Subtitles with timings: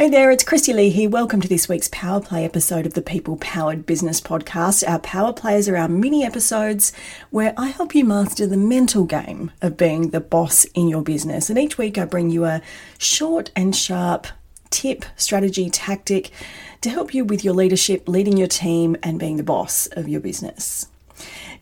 [0.00, 1.10] Hey there, it's Christy Lee here.
[1.10, 4.82] Welcome to this week's Power Play episode of the People Powered Business Podcast.
[4.88, 6.94] Our Power Plays are our mini episodes
[7.28, 11.50] where I help you master the mental game of being the boss in your business.
[11.50, 12.62] And each week I bring you a
[12.96, 14.26] short and sharp
[14.70, 16.30] tip, strategy, tactic
[16.80, 20.22] to help you with your leadership, leading your team, and being the boss of your
[20.22, 20.89] business.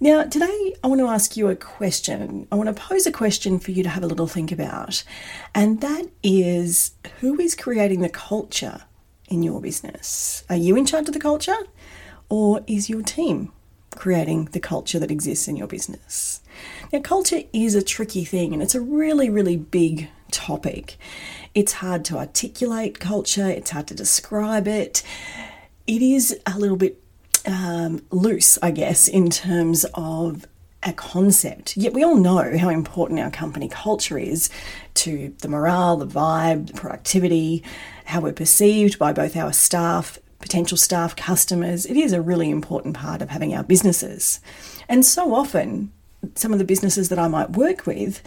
[0.01, 2.47] Now, today I want to ask you a question.
[2.53, 5.03] I want to pose a question for you to have a little think about.
[5.55, 8.83] And that is who is creating the culture
[9.29, 10.45] in your business?
[10.49, 11.57] Are you in charge of the culture
[12.29, 13.53] or is your team
[13.95, 16.43] creating the culture that exists in your business?
[16.93, 20.97] Now, culture is a tricky thing and it's a really, really big topic.
[21.55, 25.03] It's hard to articulate culture, it's hard to describe it.
[25.87, 27.03] It is a little bit
[27.47, 30.47] um, loose, I guess, in terms of
[30.83, 31.77] a concept.
[31.77, 34.49] Yet we all know how important our company culture is
[34.95, 37.63] to the morale, the vibe, the productivity,
[38.05, 41.85] how we're perceived by both our staff, potential staff, customers.
[41.85, 44.41] It is a really important part of having our businesses.
[44.89, 45.93] And so often,
[46.35, 48.23] some of the businesses that I might work with,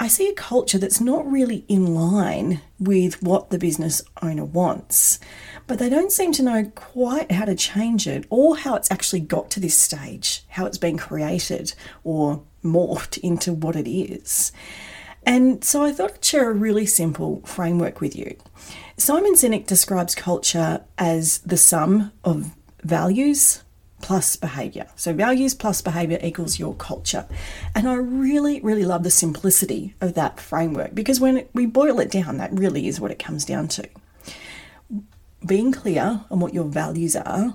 [0.00, 5.18] I see a culture that's not really in line with what the business owner wants,
[5.66, 9.20] but they don't seem to know quite how to change it or how it's actually
[9.20, 14.52] got to this stage, how it's been created or morphed into what it is.
[15.26, 18.36] And so I thought I'd share a really simple framework with you.
[18.96, 22.54] Simon Sinek describes culture as the sum of
[22.84, 23.64] values,
[24.00, 24.86] plus behavior.
[24.96, 27.26] So, values plus behavior equals your culture.
[27.74, 32.10] And I really, really love the simplicity of that framework because when we boil it
[32.10, 33.88] down, that really is what it comes down to.
[35.44, 37.54] Being clear on what your values are,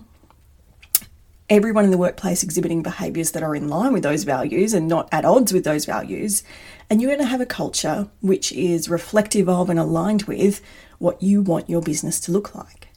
[1.50, 5.10] everyone in the workplace exhibiting behaviors that are in line with those values and not
[5.12, 6.44] at odds with those values,
[6.90, 10.62] and you're going to have a culture which is reflective of and aligned with
[11.00, 12.88] what you want your business to look like.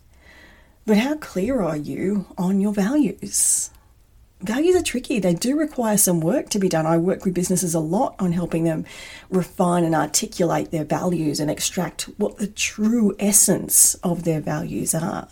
[0.87, 3.71] But how clear are you on your values?
[4.41, 5.19] Values are tricky.
[5.19, 6.87] They do require some work to be done.
[6.87, 8.85] I work with businesses a lot on helping them
[9.29, 15.27] refine and articulate their values and extract what the true essence of their values are.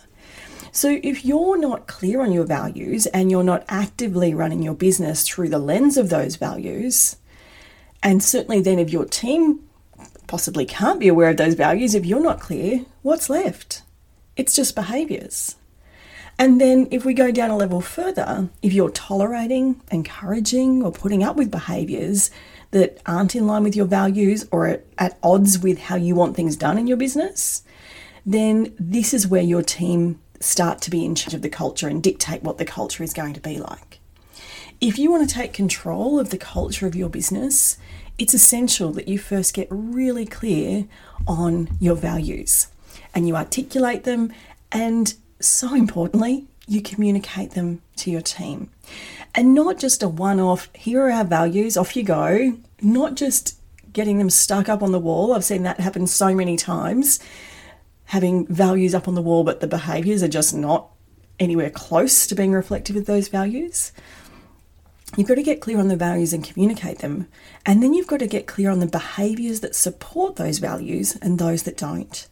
[0.73, 5.25] So, if you're not clear on your values and you're not actively running your business
[5.25, 7.15] through the lens of those values,
[8.03, 9.61] and certainly then if your team
[10.27, 13.83] possibly can't be aware of those values, if you're not clear, what's left?
[14.35, 15.55] It's just behaviors.
[16.37, 21.23] And then if we go down a level further, if you're tolerating, encouraging, or putting
[21.23, 22.29] up with behaviors
[22.71, 26.57] that aren't in line with your values or at odds with how you want things
[26.57, 27.63] done in your business,
[28.25, 32.03] then this is where your team start to be in charge of the culture and
[32.03, 33.99] dictate what the culture is going to be like.
[34.81, 37.77] If you want to take control of the culture of your business,
[38.17, 40.85] it's essential that you first get really clear
[41.25, 42.67] on your values
[43.13, 44.31] and you articulate them,
[44.71, 48.69] and so importantly, you communicate them to your team.
[49.33, 53.59] And not just a one off, here are our values, off you go, not just
[53.93, 55.33] getting them stuck up on the wall.
[55.33, 57.19] I've seen that happen so many times.
[58.05, 60.89] Having values up on the wall, but the behaviors are just not
[61.39, 63.91] anywhere close to being reflective of those values.
[65.17, 67.27] You've got to get clear on the values and communicate them.
[67.65, 71.39] And then you've got to get clear on the behaviors that support those values and
[71.39, 72.27] those that don't.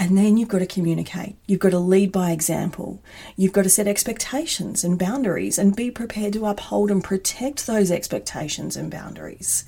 [0.00, 1.36] And then you've got to communicate.
[1.46, 3.02] You've got to lead by example.
[3.36, 7.90] You've got to set expectations and boundaries and be prepared to uphold and protect those
[7.90, 9.66] expectations and boundaries.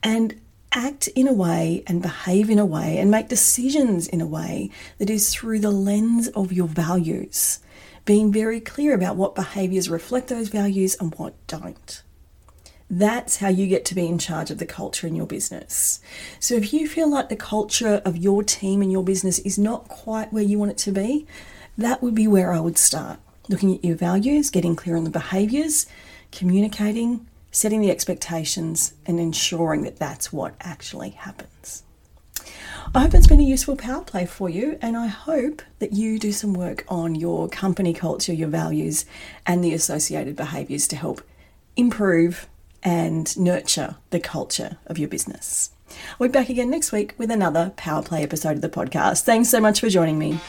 [0.00, 0.40] And
[0.70, 4.70] act in a way and behave in a way and make decisions in a way
[4.98, 7.58] that is through the lens of your values.
[8.04, 12.04] Being very clear about what behaviors reflect those values and what don't.
[12.94, 16.02] That's how you get to be in charge of the culture in your business.
[16.38, 19.88] So if you feel like the culture of your team and your business is not
[19.88, 21.26] quite where you want it to be,
[21.78, 23.18] that would be where I would start.
[23.48, 25.86] Looking at your values, getting clear on the behaviors,
[26.32, 31.84] communicating, setting the expectations, and ensuring that that's what actually happens.
[32.94, 36.18] I hope it's been a useful power play for you, and I hope that you
[36.18, 39.06] do some work on your company culture, your values,
[39.46, 41.22] and the associated behaviors to help
[41.74, 42.48] improve
[42.82, 45.70] and nurture the culture of your business.
[46.18, 49.22] We'll be back again next week with another Power Play episode of the podcast.
[49.22, 50.40] Thanks so much for joining me.